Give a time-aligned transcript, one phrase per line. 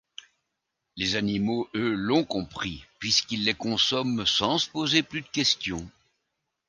[0.97, 5.87] Les animaux eux l’ont compris puisqu’ils les consomment sans se poser plus de questions.